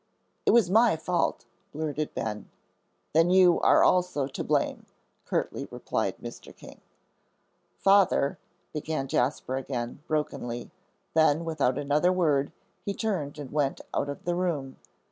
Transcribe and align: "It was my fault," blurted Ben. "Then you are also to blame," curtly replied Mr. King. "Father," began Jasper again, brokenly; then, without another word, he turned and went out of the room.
"It 0.47 0.49
was 0.49 0.67
my 0.67 0.97
fault," 0.97 1.45
blurted 1.71 2.15
Ben. 2.15 2.49
"Then 3.13 3.29
you 3.29 3.59
are 3.59 3.83
also 3.83 4.25
to 4.25 4.43
blame," 4.43 4.87
curtly 5.25 5.67
replied 5.69 6.17
Mr. 6.17 6.55
King. 6.57 6.81
"Father," 7.77 8.39
began 8.73 9.07
Jasper 9.07 9.57
again, 9.57 10.01
brokenly; 10.07 10.71
then, 11.13 11.45
without 11.45 11.77
another 11.77 12.11
word, 12.11 12.51
he 12.83 12.95
turned 12.95 13.37
and 13.37 13.51
went 13.51 13.79
out 13.93 14.09
of 14.09 14.25
the 14.25 14.33
room. 14.33 14.77